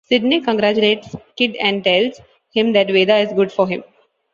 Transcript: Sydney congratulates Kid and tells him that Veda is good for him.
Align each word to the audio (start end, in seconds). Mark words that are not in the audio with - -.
Sydney 0.03 0.41
congratulates 0.41 1.15
Kid 1.35 1.55
and 1.57 1.83
tells 1.83 2.19
him 2.55 2.73
that 2.73 2.87
Veda 2.87 3.17
is 3.17 3.33
good 3.33 3.51
for 3.51 3.67
him. 3.67 3.83